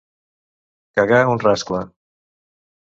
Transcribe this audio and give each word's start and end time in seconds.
Cagar 1.01 1.21
un 1.35 1.43
rascle. 1.47 1.87